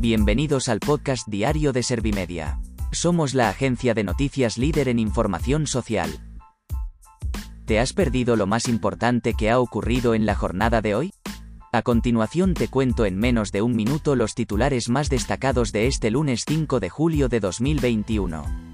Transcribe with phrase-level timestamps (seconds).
[0.00, 2.58] Bienvenidos al podcast diario de Servimedia.
[2.90, 6.08] Somos la agencia de noticias líder en información social.
[7.66, 11.12] ¿Te has perdido lo más importante que ha ocurrido en la jornada de hoy?
[11.70, 16.10] A continuación te cuento en menos de un minuto los titulares más destacados de este
[16.10, 18.69] lunes 5 de julio de 2021.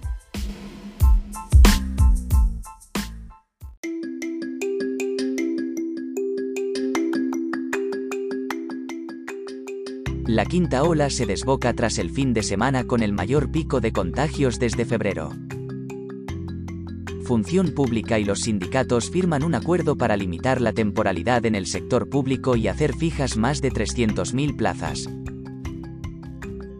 [10.26, 13.93] La quinta ola se desboca tras el fin de semana con el mayor pico de
[13.93, 15.30] contagios desde febrero.
[17.22, 22.08] Función Pública y los sindicatos firman un acuerdo para limitar la temporalidad en el sector
[22.08, 25.08] público y hacer fijas más de 300.000 plazas.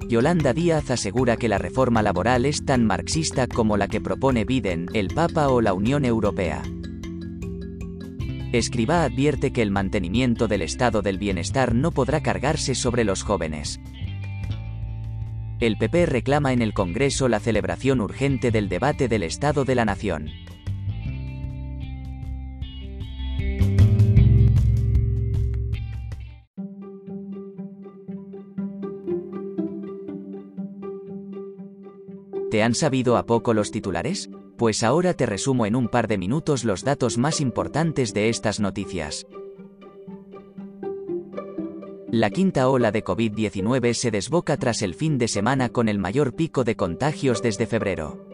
[0.09, 4.88] Yolanda Díaz asegura que la reforma laboral es tan marxista como la que propone Biden,
[4.92, 6.62] el Papa o la Unión Europea.
[8.56, 13.80] Escriba advierte que el mantenimiento del estado del bienestar no podrá cargarse sobre los jóvenes.
[15.60, 19.84] El PP reclama en el Congreso la celebración urgente del debate del Estado de la
[19.84, 20.30] Nación.
[32.51, 34.30] ¿Te han sabido a poco los titulares?
[34.57, 38.59] Pues ahora te resumo en un par de minutos los datos más importantes de estas
[38.59, 39.26] noticias.
[42.10, 46.34] La quinta ola de COVID-19 se desboca tras el fin de semana con el mayor
[46.34, 48.27] pico de contagios desde febrero.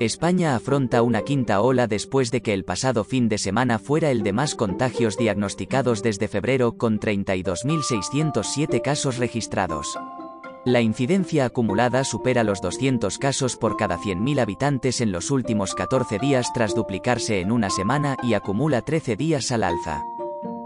[0.00, 4.22] España afronta una quinta ola después de que el pasado fin de semana fuera el
[4.22, 9.98] de más contagios diagnosticados desde febrero con 32.607 casos registrados.
[10.68, 16.18] La incidencia acumulada supera los 200 casos por cada 100.000 habitantes en los últimos 14
[16.18, 20.02] días tras duplicarse en una semana y acumula 13 días al alza.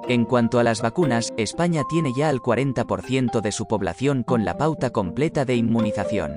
[0.09, 4.59] En cuanto a las vacunas, España tiene ya el 40% de su población con la
[4.59, 6.33] pauta completa de inmunización.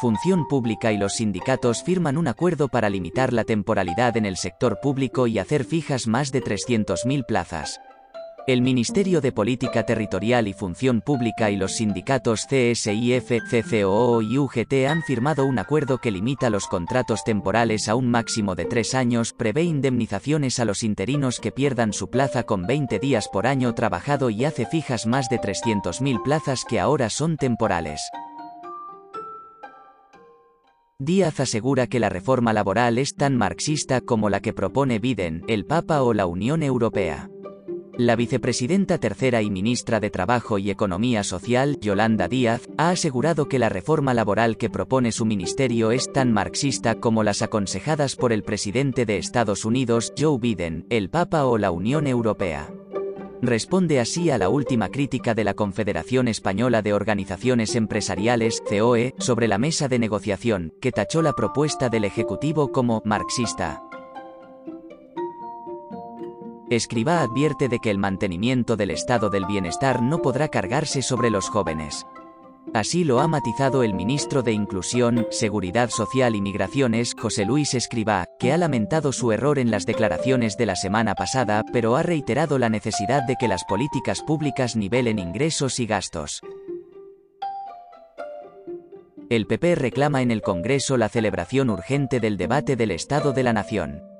[0.00, 4.78] Función Pública y los sindicatos firman un acuerdo para limitar la temporalidad en el sector
[4.80, 7.80] público y hacer fijas más de 300.000 plazas.
[8.44, 14.86] El Ministerio de Política Territorial y Función Pública y los sindicatos CSIF, CCOO y UGT
[14.88, 19.32] han firmado un acuerdo que limita los contratos temporales a un máximo de tres años,
[19.32, 24.28] prevé indemnizaciones a los interinos que pierdan su plaza con 20 días por año trabajado
[24.28, 28.00] y hace fijas más de 300.000 plazas que ahora son temporales.
[30.98, 35.64] Díaz asegura que la reforma laboral es tan marxista como la que propone Biden, el
[35.64, 37.31] Papa o la Unión Europea.
[37.98, 43.58] La vicepresidenta tercera y ministra de Trabajo y Economía Social, Yolanda Díaz, ha asegurado que
[43.58, 48.44] la reforma laboral que propone su ministerio es tan marxista como las aconsejadas por el
[48.44, 52.72] presidente de Estados Unidos, Joe Biden, el Papa o la Unión Europea.
[53.42, 59.48] Responde así a la última crítica de la Confederación Española de Organizaciones Empresariales, COE, sobre
[59.48, 63.82] la mesa de negociación, que tachó la propuesta del Ejecutivo como marxista.
[66.76, 71.50] Escriba advierte de que el mantenimiento del estado del bienestar no podrá cargarse sobre los
[71.50, 72.06] jóvenes.
[72.72, 78.26] Así lo ha matizado el ministro de Inclusión, Seguridad Social y Migraciones, José Luis Escribá,
[78.38, 82.58] que ha lamentado su error en las declaraciones de la semana pasada, pero ha reiterado
[82.58, 86.40] la necesidad de que las políticas públicas nivelen ingresos y gastos.
[89.28, 93.52] El PP reclama en el Congreso la celebración urgente del debate del Estado de la
[93.52, 94.11] Nación.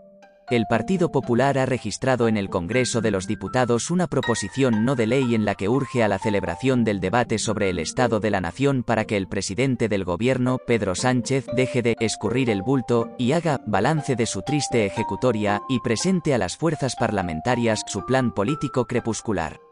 [0.50, 5.06] El Partido Popular ha registrado en el Congreso de los Diputados una proposición no de
[5.06, 8.41] ley en la que urge a la celebración del debate sobre el Estado de la
[8.41, 13.32] Nación para que el presidente del Gobierno, Pedro Sánchez, deje de escurrir el bulto y
[13.32, 18.86] haga balance de su triste ejecutoria y presente a las fuerzas parlamentarias su plan político
[18.86, 19.72] crepuscular.